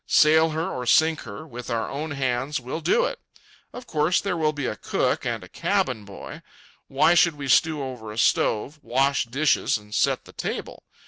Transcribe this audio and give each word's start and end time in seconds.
Sail 0.07 0.49
her 0.49 0.67
or 0.67 0.87
sink 0.87 1.19
her, 1.25 1.45
with 1.45 1.69
our 1.69 1.87
own 1.87 2.09
hands 2.09 2.59
we'll 2.59 2.81
do 2.81 3.05
it. 3.05 3.19
Of 3.71 3.85
course 3.85 4.19
there 4.19 4.35
will 4.35 4.51
be 4.51 4.65
a 4.65 4.75
cook 4.75 5.27
and 5.27 5.43
a 5.43 5.47
cabin 5.47 6.05
boy. 6.05 6.41
Why 6.87 7.13
should 7.13 7.35
we 7.35 7.47
stew 7.47 7.83
over 7.83 8.11
a 8.11 8.17
stove, 8.17 8.79
wash 8.81 9.25
dishes, 9.27 9.77
and 9.77 9.93
set 9.93 10.25
the 10.25 10.33
table? 10.33 10.81